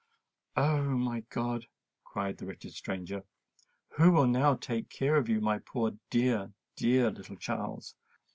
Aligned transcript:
"Oh! 0.57 0.81
my 0.97 1.19
God!" 1.29 1.67
cried 2.03 2.39
the 2.39 2.47
wretched 2.47 2.73
stranger, 2.73 3.23
"who 3.97 4.11
will 4.11 4.25
now 4.25 4.55
take 4.55 4.89
care 4.89 5.15
of 5.15 5.29
you, 5.29 5.39
my 5.41 5.59
poor 5.59 5.91
dear—dear 6.09 7.11
little 7.11 7.35
Charles! 7.35 7.93